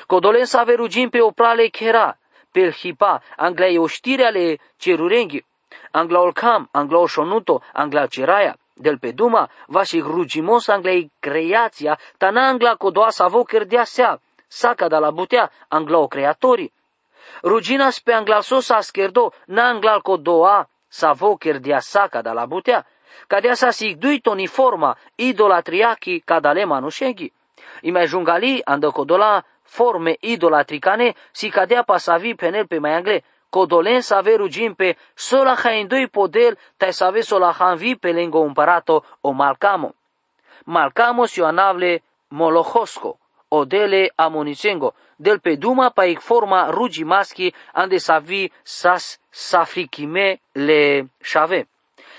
Codolența 0.06 0.64
verugim 0.64 1.10
pe 1.10 1.22
oprale 1.22 1.70
chera, 1.70 2.18
pe 2.52 2.72
hipa, 2.72 3.22
anglai 3.38 3.78
oștire 3.78 4.26
ale 4.26 4.60
cerurenghi, 4.78 5.46
angla 5.92 6.20
olcam, 6.20 6.68
angla 6.72 6.98
oșonuto, 7.00 7.62
angla 7.74 8.08
ceraia, 8.08 8.58
del 8.74 9.00
pe 9.00 9.12
duma, 9.12 9.50
va 9.68 9.84
și 9.84 10.00
rugimos 10.00 10.68
anglai 10.68 11.12
creația, 11.20 12.00
ta 12.18 12.30
na 12.30 12.48
angla 12.48 12.76
codoa 12.76 13.10
sa 13.10 13.28
vo 13.28 13.44
cerdea 13.44 13.84
sea, 13.84 14.20
saca 14.48 14.88
da 14.88 15.00
la 15.00 15.12
butea, 15.12 15.52
angla 15.68 15.98
o 15.98 16.08
creatori. 16.08 16.76
Ruginas 17.44 18.00
pe 18.00 18.14
angla 18.14 18.42
sosa 18.42 18.82
scherdo, 18.82 19.34
na 19.46 19.70
angla 19.70 20.00
codoa, 20.02 20.68
sa 20.88 21.14
vo 21.14 21.38
cerdea 21.38 21.80
saca 21.80 22.22
da 22.22 22.34
la 22.34 22.46
butea, 22.46 22.86
cadea 23.28 23.56
sa 23.56 23.72
sigduit 23.72 24.26
uniforma 24.26 24.98
idolatriachi 25.16 26.22
cadale 26.26 26.66
manușenghi. 26.66 27.34
Imajungali 27.82 28.62
andocodola 28.66 29.44
forme 29.64 30.18
idolatricane 30.20 31.16
si 31.32 31.50
cadea 31.50 31.84
pasavi 31.84 32.36
penel 32.36 32.68
pe 32.68 32.80
mai 32.80 32.94
angle, 32.94 33.24
codolen 33.50 34.02
să 34.02 34.16
ave 34.16 34.36
rugim 34.36 34.74
pe 34.74 34.98
sola 35.14 35.56
haindoi 35.56 36.08
podel, 36.08 36.58
tai 36.78 36.94
să 36.94 37.04
ave 37.04 37.22
sola 37.22 37.52
hanvi 37.52 37.96
pe 37.96 38.12
lengo 38.12 38.40
împărato 38.40 39.04
o 39.22 39.32
malcamo. 39.32 39.94
Malcamo 40.66 41.26
si 41.26 41.42
anavle 41.42 42.04
molohosco, 42.28 43.20
odele 43.48 44.12
amonicengo, 44.16 44.94
del 45.18 45.40
pe 45.40 45.56
duma 45.56 45.90
paic 45.90 46.20
forma 46.20 46.70
rugi 46.70 47.04
maschi 47.04 47.54
ande 47.74 47.98
savi 47.98 48.52
sas 48.64 49.20
safrikime 49.30 50.40
le 50.52 51.10
șave. 51.22 51.68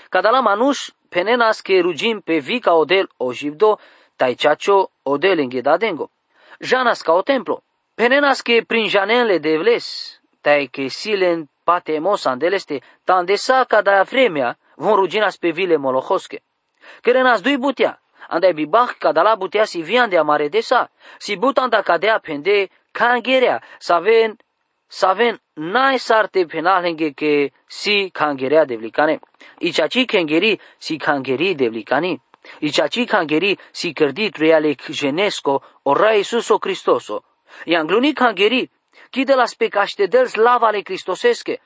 Cadala 0.09 0.41
manuș 0.41 0.89
penenas 1.09 1.61
che 1.61 1.81
rugim 1.81 2.21
pe 2.21 2.39
vica 2.39 2.73
odel 2.73 3.09
o 3.17 3.33
jibdo, 3.33 3.79
tai 4.15 4.35
chacho 4.35 4.91
odel 5.03 5.39
enghedadengo. 5.39 6.09
Janas 6.59 7.01
ca 7.01 7.13
o 7.13 7.23
templo. 7.23 7.63
Penenas 7.95 8.41
que 8.41 8.63
prin 8.63 8.87
janenle 8.87 9.39
de 9.39 9.57
vles, 9.57 10.21
tai 10.41 10.67
que 10.67 10.89
silen 10.89 11.49
patemos 11.65 12.25
andeleste, 12.27 12.81
tan 13.03 13.25
de 13.25 13.37
saca 13.37 13.81
da 13.81 14.03
vremea, 14.03 14.57
von 14.77 14.95
ruginas 14.95 15.37
pe 15.37 15.51
vile 15.51 15.77
molohoske. 15.77 16.41
Kerenas 17.01 17.41
dui 17.41 17.57
butea, 17.57 17.99
andai 18.29 18.53
bibach 18.53 18.95
la 19.01 19.35
butea 19.35 19.65
si 19.65 19.81
vian 19.81 20.09
de 20.09 20.17
amare 20.17 20.49
de 20.49 20.61
sa, 20.61 20.89
si 21.17 21.35
butan 21.35 21.69
da 21.69 21.83
cadea 21.83 22.19
pende 22.19 22.69
cangerea, 22.91 23.61
saven 23.79 24.37
saven 24.87 25.39
nai 25.55 25.99
sarte 25.99 26.45
penalenge 26.45 27.13
que 27.13 27.51
si 27.67 28.11
cangerea 28.11 28.65
devlicane. 28.65 29.19
Ichachi 29.59 30.05
kengeri 30.05 30.59
si 30.77 30.97
kangeri 30.97 31.55
devlicani. 31.55 32.19
I 32.61 32.71
chachi 32.71 33.05
kangeri 33.05 33.57
si 33.71 33.93
cărdit 33.93 34.37
realec 34.37 34.91
genesco 34.91 35.61
ora 35.83 36.13
Iisuso 36.13 36.57
Cristoso. 36.57 37.23
I 37.65 37.75
angluni 37.75 38.13
kangeri, 38.13 38.69
chi 39.09 39.23
de 39.23 39.35
las 39.35 39.55
pecaște 39.55 40.07
del 40.07 40.27
slava 40.27 40.71
le 40.71 40.81
cristosesche. 40.81 41.61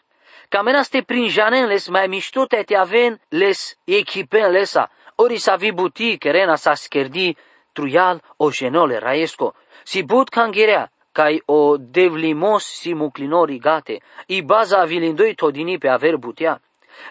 Camenaste 0.49 1.03
prin 1.03 1.29
janenles 1.29 1.87
mai 1.87 2.07
mișto 2.07 2.45
te 2.47 2.63
te 2.63 2.75
aven 2.75 3.19
les 3.29 3.77
echipen 3.85 4.51
lesa, 4.51 4.89
ori 5.15 5.37
sa 5.37 5.55
vi 5.55 5.71
buti 5.71 6.17
kerena 6.17 6.57
sa 6.57 6.75
scherdi 6.75 7.35
truial 7.73 8.21
o 8.37 8.51
genole 8.51 8.99
raesco. 8.99 9.55
Si 9.83 10.03
but 10.03 10.29
kangerea, 10.29 10.89
cai 11.13 11.41
o 11.45 11.77
devlimos 11.77 12.63
si 12.65 12.93
muclinori 12.93 13.57
gate, 13.57 14.01
i 14.27 14.41
baza 14.41 14.83
vilindoi 14.83 15.35
todini 15.35 15.77
pe 15.77 15.87
aver 15.87 16.17
butea. 16.17 16.59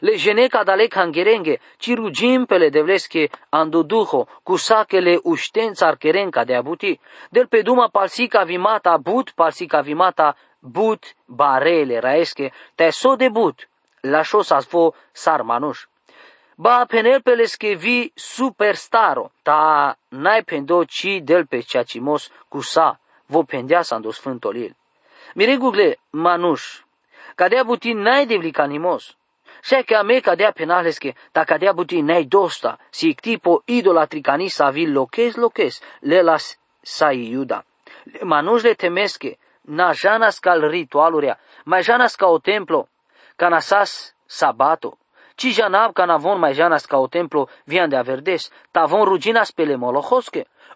Le 0.00 0.16
geneca 0.16 0.62
dale 0.62 0.86
cangerenghe, 0.86 1.60
cirugim 1.78 2.44
pe 2.44 2.58
le 2.58 2.68
devlesche 2.70 3.30
anduduho, 3.48 4.26
cu 4.42 4.56
sachele 4.56 5.18
uștenț 5.22 5.80
archerenca 5.80 6.44
de 6.44 6.54
abuti, 6.54 7.00
del 7.30 7.46
pe 7.46 7.62
duma 7.62 7.88
palsica 7.88 8.42
vimata 8.44 8.96
but, 8.96 9.30
palsica 9.30 9.80
vimata 9.80 10.36
but, 10.60 11.14
barele 11.26 11.98
raesche, 11.98 12.52
te 12.74 12.90
so 12.90 13.16
de 13.16 13.28
but, 13.28 13.68
la 14.00 14.22
șosas 14.22 14.66
vo 14.66 14.94
sarmanuș. 15.12 15.78
Ba 16.56 16.84
penel 16.86 17.22
pe 17.22 17.34
lesche 17.34 17.74
vi 17.74 18.12
superstaro, 18.14 19.32
ta 19.42 19.96
n-ai 20.08 20.42
pendo 20.42 20.84
ci 20.84 21.20
del 21.22 21.46
pe 21.46 21.60
ceacimos 21.60 22.30
cu 22.48 22.60
sa, 22.60 23.00
vo 23.32 23.40
pendea 23.50 23.82
s-a 23.82 23.96
sfântolil. 24.18 24.72
Mire 25.34 25.56
gugle, 25.56 25.88
manuș, 26.10 26.62
cadea 27.34 27.62
buti 27.64 27.92
n-ai 27.92 28.26
devlicanimos, 28.26 29.16
Sekä 29.62 30.02
me 30.02 30.20
cadea 30.20 30.52
penales 30.52 30.98
que 30.98 31.14
ta 31.32 31.44
cadea 31.44 31.72
buti 31.72 32.02
nei 32.02 32.26
dosta, 32.26 32.78
si 32.90 33.14
tipo 33.14 33.62
idolatricani 33.66 34.50
sa 34.50 34.70
vil 34.70 34.92
loques 34.92 35.36
loques, 35.36 35.82
le 36.00 36.22
las 36.22 36.58
sa 36.82 37.12
iuda. 37.12 37.62
Manus 38.22 38.64
le 38.64 38.74
temesque, 38.74 39.38
na 39.64 39.92
janas 39.94 40.40
cal 40.40 40.60
ritualurea, 40.62 41.38
mai 41.64 41.82
janas 41.82 42.16
ca 42.16 42.26
o 42.26 42.40
templo, 42.40 42.88
canasas 43.36 44.16
sabato. 44.26 44.98
Ci 45.36 45.52
janab 45.52 45.94
canavon 45.94 46.40
mai 46.40 46.54
janas 46.54 46.86
ca 46.86 46.98
o 46.98 47.08
templo 47.08 47.48
vian 47.66 47.88
de 47.88 47.96
averdes, 47.96 48.50
tavon 48.72 49.06
ruginas 49.06 49.52
pele 49.52 49.76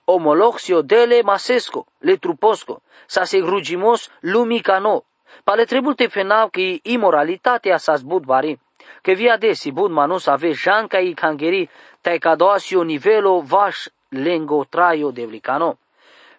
molohosque, 0.06 0.72
omoloxio 0.72 0.82
dele 0.82 1.22
masesco, 1.22 1.86
le 2.00 2.18
truposco, 2.18 2.82
sa 3.06 3.26
se 3.26 3.40
grugimos 3.40 4.10
lumicano, 4.22 5.04
pale 5.44 5.66
trebulte 5.66 6.08
penal 6.08 6.50
que 6.50 6.80
imoralitatea 6.84 7.78
sa 7.78 7.96
zbud 7.96 8.24
bari, 8.24 8.58
que 9.02 9.14
via 9.14 9.36
desi 9.36 9.72
bud 9.72 9.90
manus 9.90 10.28
ave 10.28 10.54
janca 10.54 11.00
i 11.00 11.14
kangeri, 11.14 11.68
tai 12.02 12.18
cadoasio 12.18 12.84
nivelo 12.84 13.42
vaș 13.42 13.88
lengo 14.10 14.64
traio 14.64 15.10
devlicano. 15.10 15.78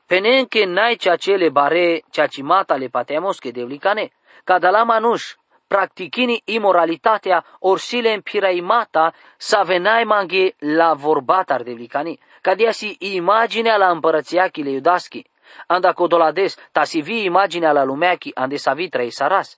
Penen 0.08 0.48
que 0.48 0.66
nai 0.66 0.96
cea 0.96 1.18
cele 1.18 1.50
bare 1.50 2.04
cea 2.10 2.28
cimata 2.28 2.78
le 2.78 2.88
patemos 2.88 3.40
que 3.40 3.52
devlicane, 3.52 4.12
cadala 4.46 4.84
manuș, 4.84 5.36
practichini 5.68 6.42
imoralitatea 6.46 7.46
orsile 7.60 8.14
împiraimata 8.14 9.14
să 9.38 9.62
venai 9.66 10.04
manghe 10.04 10.56
la 10.58 10.94
vorbatar 10.94 11.64
de 11.64 11.74
vlicani, 11.74 12.20
ca 12.56 12.72
si 12.72 12.96
imaginea 13.00 13.78
la 13.78 13.90
împărăția 13.90 14.50
le 14.54 14.70
iudaschi, 14.70 15.26
anda 15.68 15.94
codolades, 15.94 16.58
ta 16.72 16.84
si 16.84 17.02
vi 17.02 17.24
imaginea 17.24 17.72
la 17.72 17.84
lumeachi, 17.84 18.32
ande 18.36 18.58
sa 18.58 18.74
vi 18.74 18.90
trei 18.90 19.12
saras. 19.12 19.58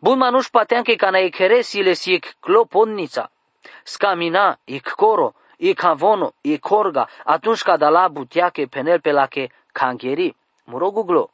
Bun 0.00 0.18
manuș 0.18 0.48
patean 0.48 0.82
că 0.82 0.92
cana 0.92 1.18
echeresile 1.18 1.92
si 1.92 2.12
ec 2.12 2.34
cloponița, 2.40 3.30
scamina, 3.82 4.58
ec 4.64 4.88
coro, 4.88 5.34
e 5.56 5.72
cavono, 5.72 6.32
e 6.40 6.58
corga, 6.58 7.08
atunci 7.24 7.62
ca 7.62 7.76
la 7.76 8.08
butiache 8.08 8.66
penel 8.66 9.00
pe 9.00 9.12
la 9.12 9.26
che 9.26 9.50
cangheri. 9.72 10.34
Muroguglo. 10.64 11.30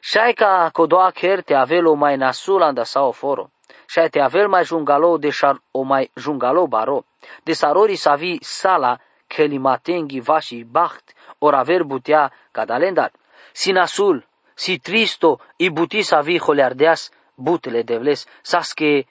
Shai 0.00 0.32
ca 0.32 0.70
codoa 0.72 1.10
kerte 1.10 1.54
avelo 1.54 1.94
mai 1.94 2.16
nasulanda 2.16 2.84
sau 2.84 3.12
foro. 3.12 3.50
Shai 3.86 4.08
te 4.08 4.20
avel 4.20 4.48
mai 4.48 4.64
jungalo 4.64 5.18
de 5.18 5.30
shar 5.30 5.56
o 5.70 5.82
mai 5.82 6.10
jungalo 6.14 6.66
baro. 6.66 7.04
De 7.44 7.54
sarori 7.54 7.96
savi 7.96 8.38
sala 8.40 8.98
kelimatengi 9.34 10.20
vashi 10.20 10.64
bacht 10.64 11.14
or 11.40 11.54
aver 11.54 11.82
butea 11.84 12.30
cadalendar. 12.52 13.10
Si 13.52 13.72
nasul, 13.72 14.22
si 14.54 14.78
tristo 14.78 15.40
i 15.56 15.70
buti 15.70 16.02
savi 16.02 16.36
holeardeas 16.38 17.10
butele 17.36 17.82
devles, 17.82 18.26
saske 18.42 19.06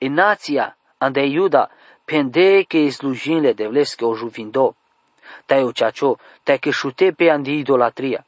enația 0.00 0.74
ande 0.98 1.24
iuda 1.26 1.70
pende 2.04 2.64
que 2.70 2.90
slujinle 2.90 3.52
devles 3.54 3.94
que 3.94 4.04
o 4.04 4.14
juvindo. 4.14 4.74
Tai 5.46 5.62
o 5.62 5.72
chacho, 5.72 6.18
tai 6.44 6.58
que 6.58 6.72
chute 6.72 7.12
pe 7.12 7.30
andi 7.30 7.58
idolatria. 7.62 8.24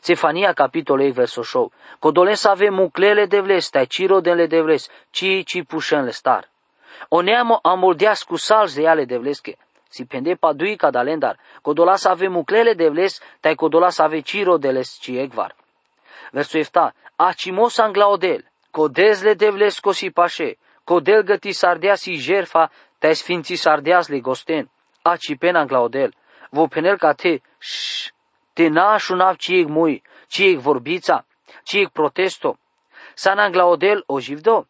Cefania 0.00 0.52
capitolul 0.54 1.12
verso 1.12 1.42
show. 1.42 1.72
Codolens 1.98 2.44
ave 2.44 2.70
muclele 2.70 3.26
de 3.26 3.40
vles, 3.40 3.70
tai 3.70 3.86
ciro 3.86 4.20
denle 4.20 4.46
de 4.46 4.60
vles, 4.60 4.90
ci 5.10 5.44
ci 5.44 5.62
pușenle 5.62 6.10
star. 6.10 6.48
Oneamo 7.08 7.58
amoldeas 7.62 8.22
cu 8.22 8.36
salz 8.36 8.74
de 8.74 8.88
ale 8.88 9.04
de 9.04 9.16
vleske. 9.16 9.56
Si 9.88 10.04
pende 10.04 10.36
padui 10.36 10.76
cadalendar, 10.76 11.38
codolas 11.62 12.06
ave 12.06 12.28
muclele 12.28 12.74
de 12.74 12.88
vles, 12.90 13.22
tai 13.40 13.54
codolas 13.54 14.00
ave 14.00 14.22
ciro 14.22 14.58
de 14.58 14.72
les 14.72 14.98
ci 15.00 15.18
egvar. 15.18 15.54
Verso 16.32 16.58
efta, 16.58 16.94
acimos 17.16 17.78
anglaodel, 17.78 18.44
codezle 18.70 19.34
de 19.34 19.50
vlesko 19.50 19.92
si 19.92 20.10
pașe, 20.10 20.58
codel 20.84 21.22
găti 21.22 21.52
sardeas 21.52 22.04
i 22.06 22.16
jerfa, 22.16 22.70
tai 22.98 23.14
sfinți 23.14 23.54
sardeas 23.54 24.08
le 24.08 24.20
gosten, 24.20 24.70
aci 25.02 25.36
pen 25.38 25.56
anglaodel, 25.56 26.14
vo 26.50 26.66
penel 26.66 26.98
ca 26.98 27.12
te, 27.12 27.40
shh, 27.58 28.10
te 28.52 28.68
nașunav 28.68 29.36
cieg 29.36 29.68
mui, 29.68 30.02
cieg 30.28 30.58
vorbița, 30.58 31.24
cieg 31.64 31.88
protesto. 31.88 32.58
Sanan 33.14 33.52
glaodel 33.52 34.02
o 34.06 34.20
jivdo. 34.20 34.66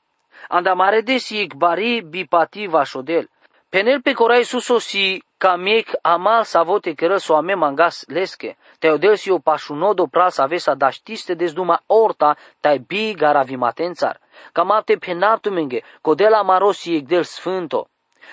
Anda 0.49 0.75
mare 0.75 1.01
de 1.01 1.19
sieg 1.19 1.55
bari 1.55 2.01
bipati 2.01 2.67
vașodel. 2.67 3.29
Penel 3.71 4.01
pe 4.01 4.13
corai 4.13 4.45
suso 4.45 4.79
si 4.79 5.23
camiec 5.37 5.89
amal 6.03 6.45
savote 6.45 6.95
cără 6.95 7.17
so 7.17 7.35
ame 7.35 7.55
mangas 7.55 8.05
leske. 8.07 8.57
Te 8.79 8.89
odel 8.91 9.17
si 9.17 9.31
o 9.31 9.39
pașunodo 9.39 10.07
pral 10.07 10.31
sa 10.31 10.47
vesa 10.47 10.75
daștiste 10.75 11.35
dezduma 11.35 11.83
orta 11.87 12.37
tai 12.61 12.79
bi 12.79 13.15
garavimatențar. 13.15 14.21
Camate 14.53 14.97
penaptu 14.97 15.51
menge, 15.51 15.81
codela 16.01 16.43
marosi 16.43 17.01
del 17.01 17.23
sfânto. 17.23 17.89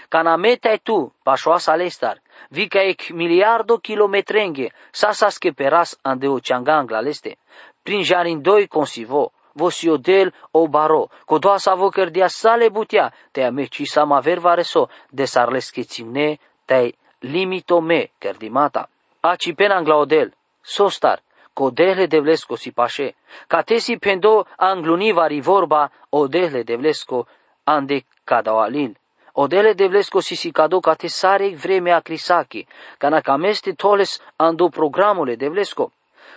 Canametai 0.08 0.80
tu, 0.84 1.14
pașoasa 1.24 1.76
lestar, 1.76 2.22
Vika 2.50 2.80
ek 2.80 3.10
miliardo 3.10 3.78
kilometrenge, 3.78 4.72
sasas 4.92 5.38
que 5.38 5.52
peras 5.52 6.00
ande 6.02 6.28
o 6.28 6.40
changangla 6.40 7.00
leste. 7.02 7.38
Prin 7.84 8.04
jarin 8.04 8.42
doi 8.42 8.68
consivo, 8.68 9.32
vosiodel 9.56 10.34
o 10.52 10.68
baro, 10.68 11.10
codoa 11.26 11.60
sa 11.60 11.76
voker 11.76 12.12
dia 12.12 12.30
sale 12.30 12.70
butia, 12.70 13.12
te 13.32 13.44
ame 13.44 13.68
ci 13.68 13.86
sama 13.86 14.22
verva 14.22 14.56
reso, 14.56 14.90
desarles 15.12 15.72
que 15.72 15.84
cimne, 15.84 16.40
te 16.66 16.96
limito 17.22 17.82
me, 17.82 18.12
kerdimata. 18.20 18.88
Aci 19.22 19.54
pen 19.54 19.72
anglaodel, 19.72 20.34
sostar, 20.62 21.22
codehle 21.54 22.08
devlesco 22.08 22.56
si 22.58 22.72
pașe, 22.72 23.16
ca 23.48 23.64
tesi 23.64 23.98
pendo 23.98 24.46
anglunivari 24.58 25.42
vorba, 25.42 25.90
odehle 26.10 26.64
devlesco 26.64 27.26
ande 27.66 28.04
cadaualil. 28.24 28.94
Odele 29.36 29.74
devlesko 29.74 30.22
sisikado 30.22 30.80
ka 30.82 30.96
te 30.96 31.10
sarek 31.10 31.58
vreme 31.60 31.92
a 31.92 32.02
crisaki, 32.02 32.68
kana 32.98 33.22
cameste 33.22 33.74
toles 33.76 34.22
ando 34.38 34.70
programule 34.70 35.36
devlesko. 35.36 35.92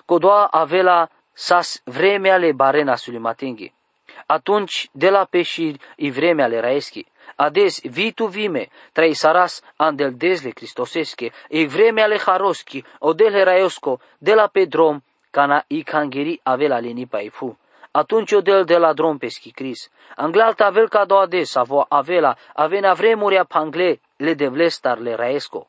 Codoa 0.06 0.48
avela 0.52 1.08
sas 1.38 1.82
vremea 1.84 2.36
le 2.36 2.52
barena 2.52 2.96
sulimatingi. 2.96 3.72
Atunci, 4.26 4.88
de 4.92 5.10
la 5.10 5.24
peșiri, 5.24 5.80
i 5.96 6.10
vremea 6.10 6.46
le 6.46 6.60
raeschi. 6.60 7.06
Ades, 7.36 7.80
vitu 7.82 8.26
vime, 8.26 8.68
trei 8.92 9.14
saras 9.14 9.62
andel 9.76 10.12
dezle 10.16 10.50
cristosesche, 10.50 11.32
e 11.48 11.66
vremea 11.66 12.06
le 12.06 12.18
haroschi, 12.26 12.84
odele 12.98 13.44
raesco, 13.44 14.00
de 14.18 14.34
la 14.34 14.48
pe 14.48 14.66
drom, 14.66 15.00
cana 15.30 15.64
i 15.68 15.82
cangeri 15.82 16.40
avela 16.42 16.80
lenipa 16.80 17.20
ifu. 17.20 17.56
Atunci 17.90 18.34
o 18.34 18.40
del 18.40 18.64
de 18.64 18.78
la 18.78 18.92
drum 18.92 19.18
pe 19.18 19.28
schicris. 19.28 19.90
Anglalta 20.16 20.66
avel 20.66 20.88
ca 20.88 21.04
doa 21.04 21.26
de 21.26 21.44
savo 21.44 21.86
avela, 21.88 22.36
avena 22.54 22.94
vremuria 22.94 23.44
pangle, 23.44 24.00
le 24.16 24.34
devlestar 24.34 24.98
le 25.00 25.16
raesco. 25.16 25.66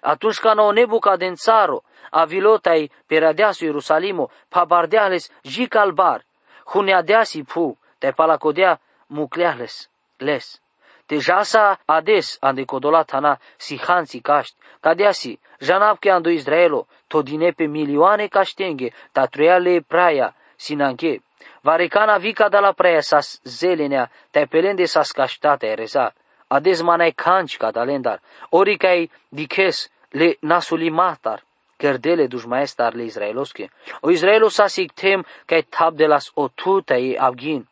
Atunci 0.00 0.38
ca 0.38 0.52
no 0.54 0.70
nebuca 0.72 1.16
den 1.16 1.34
țaro, 1.34 1.82
avilotai 2.10 2.90
peradeasu 3.06 3.64
Ierusalimo, 3.64 4.30
pabardeales 4.48 5.30
jicalbar, 5.42 6.24
huneadeasi 6.72 7.42
pu, 7.42 7.78
te 7.98 8.12
palacodea 8.12 8.80
mucleales, 9.06 9.90
les. 10.18 10.60
Te 11.06 11.18
jasa 11.18 11.80
ades 11.84 12.38
ande 12.40 12.64
codolatana 12.64 13.38
si 13.56 13.80
hansi 13.86 14.20
caști, 14.20 14.56
cadeasi, 14.80 15.40
janapke 15.60 16.10
ando 16.10 16.30
Israelo, 16.30 16.86
todine 17.06 17.50
pe 17.50 17.64
milioane 17.64 18.26
caștenghe, 18.26 18.92
tatruiale 19.12 19.84
praia, 19.88 20.34
sinanche, 20.56 21.22
Varecana 21.62 22.16
vica 22.18 22.48
da 22.48 22.60
la 22.60 22.72
praia 22.72 23.00
sas 23.00 23.40
zelenea, 23.44 24.10
te 24.30 24.46
pelende 24.46 24.84
sas 24.84 25.10
caștate 25.12 25.74
reza. 25.74 26.14
Ades 26.56 26.82
manai 26.82 27.12
canci 27.12 27.56
ca 27.56 27.70
dalendar, 27.70 28.18
ori 28.50 28.76
cai 28.76 29.10
diches 29.28 29.90
le 30.10 30.36
nasuli 30.40 30.90
matar, 30.90 31.42
cerdele 31.80 32.26
duș 32.26 32.44
maestar 32.44 32.92
le 32.94 33.02
israelosche. 33.02 33.70
O 34.00 34.10
Israelo 34.10 34.48
sa 34.48 34.66
sig 34.66 34.90
tem 34.92 35.24
cai 35.46 35.62
tab 35.62 35.96
de 35.96 36.06
las 36.06 36.30
o 36.34 36.48
tuta 36.48 36.96
e 36.96 37.16
avgin. 37.18 37.62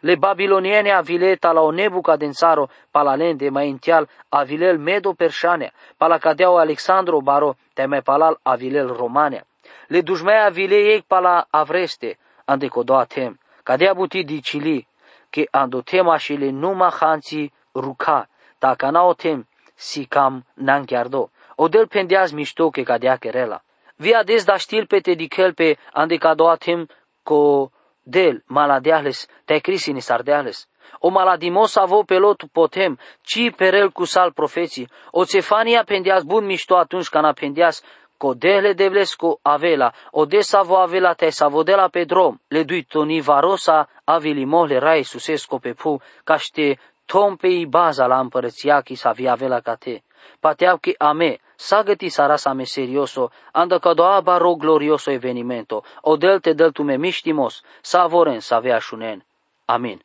Le 0.00 0.14
babiloniene 0.16 0.90
avileta 0.92 1.52
la 1.52 1.60
o 1.60 1.70
nebucadensaro 1.70 2.70
palalende 2.90 3.50
mai 3.50 3.68
ential 3.68 4.08
avilel 4.28 4.78
medo 4.78 5.12
perșanea, 5.12 5.72
pala 5.96 6.18
cadeau 6.18 6.56
Alexandru 6.56 7.20
Baro, 7.20 7.56
te 7.74 7.86
mai 7.86 8.02
palal 8.02 8.38
avilel 8.42 8.86
romania. 8.86 9.44
Le 9.88 10.00
dușmea 10.00 10.44
avile 10.44 10.76
ei 10.76 11.02
pala 11.06 11.46
avreste, 11.50 12.18
ande 12.44 12.68
kodoa 12.68 13.04
tem, 13.04 13.38
kadea 13.62 13.94
buti 13.94 14.24
di 14.24 14.40
chili, 14.40 14.86
ke 15.30 15.48
ando 15.50 15.82
tema 15.82 16.16
shile 16.18 16.50
numa 16.50 16.90
khansi 16.90 17.52
ruka, 17.74 18.28
ta 18.58 18.74
kana 18.76 19.04
o 19.04 19.14
tem 19.14 19.46
si 19.76 20.06
cam 20.06 20.44
nan 20.56 20.86
chiardo. 20.86 21.30
O 21.56 21.68
del 21.68 21.88
pendeaz 21.88 22.32
mișto 22.32 22.70
ke 22.70 22.84
kadea 22.84 23.16
kerela. 23.16 23.62
Via 23.98 24.22
des 24.22 24.44
da 24.44 24.56
știl 24.56 24.86
pe 24.86 25.00
te 25.00 25.14
dichel 25.14 25.54
pe 25.54 25.76
ande 25.92 26.18
kadoa 26.18 26.56
tem 26.56 26.86
ko 27.22 27.70
del 28.02 28.42
maladeales, 28.46 29.28
te 29.44 29.60
crisini 29.60 30.00
sardeales. 30.00 30.68
O 31.00 31.10
maladimos 31.10 31.76
avo 31.76 32.04
pelot 32.04 32.44
potem, 32.52 32.98
ci 33.22 33.50
perel 33.50 33.90
cu 33.90 34.04
sal 34.04 34.32
profeții. 34.32 34.88
O 35.10 35.24
cefania 35.24 35.82
pendeaz 35.84 36.22
bun 36.24 36.44
mișto 36.44 36.76
atunci 36.76 37.08
cana 37.08 37.32
pendeaz 37.32 37.82
Codele 38.18 38.74
de 38.74 38.88
vlesco 38.88 39.38
avela, 39.42 39.92
odesa 40.10 40.62
vo 40.62 40.76
avela 40.76 41.14
te 41.14 41.30
savodela 41.30 41.88
pe 41.88 42.04
drom, 42.04 42.34
le 42.48 42.64
dui 42.64 42.82
toni 42.82 43.20
varosa 43.20 43.88
avili 44.04 44.44
mohle 44.44 44.78
rai 44.78 45.04
susesco 45.04 45.58
pe 45.58 45.72
pu, 45.74 46.00
caște 46.24 46.78
tom 47.12 47.36
pe 47.36 47.48
i 47.48 47.66
baza 47.66 48.06
la 48.06 48.18
împărăția 48.20 48.80
chi 48.80 48.94
sa 48.94 49.10
via 49.12 49.32
avela 49.32 49.60
ca 49.60 49.74
te. 49.74 50.02
Pateau 50.40 50.76
che 50.78 50.94
a 50.98 51.12
me, 51.12 51.38
sagăti 51.56 52.08
sarasa 52.08 52.52
me 52.52 52.64
serioso, 52.64 53.30
anda 53.52 53.78
ca 53.78 53.94
doa 53.94 54.20
baro 54.20 54.54
glorioso 54.54 55.10
evenimento, 55.10 55.82
o 56.00 56.16
delte 56.16 56.52
del 56.52 56.72
tu 56.72 56.82
me 56.82 56.96
miștimos, 56.96 57.62
sa 57.82 58.06
voren 58.06 58.40
sa 58.40 58.58
vea 58.58 58.78
șunen. 58.78 59.26
Amin. 59.64 59.98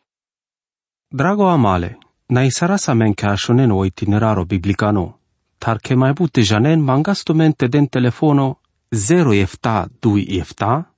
Drago 1.08 1.48
amale, 1.48 1.98
na 2.26 2.42
i 2.42 2.52
sarasa 2.52 2.94
men 2.94 3.14
ca 3.14 3.36
șunen 3.36 3.72
o 3.72 3.86
itineraro 3.86 4.44
biblicano, 4.46 5.20
tar 5.58 5.78
che 5.78 5.96
mai 5.96 6.14
butte 6.14 6.42
janen 6.42 6.80
mangasto 6.80 7.34
mente 7.34 7.68
den 7.68 7.88
telefono 7.88 8.60
zero 8.90 9.32
efta 9.34 9.88
dui 10.00 10.38
efta, 10.40 10.94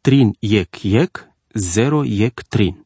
trin 0.00 0.36
yek 0.40 0.84
yek, 0.84 1.28
zero 1.54 2.04
yek 2.04 2.42
trin. 2.48 2.81